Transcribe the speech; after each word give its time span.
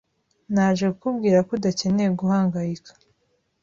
Naje 0.53 0.85
kukubwira 0.91 1.37
ko 1.47 1.51
udakeneye 1.57 2.09
guhangayika. 2.19 2.91